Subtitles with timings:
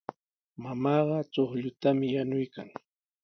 [0.63, 2.69] Mamaaqa chuqllutami yanuykan.